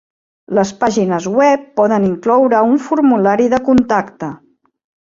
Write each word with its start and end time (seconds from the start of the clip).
Les 0.59 0.71
pàgines 0.79 1.27
web 1.41 1.67
poden 1.81 2.09
incloure 2.09 2.65
un 2.73 2.83
formulari 2.89 3.51
de 3.57 3.65
contacte. 3.71 4.37